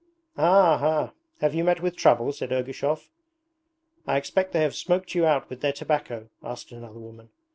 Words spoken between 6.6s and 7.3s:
another woman.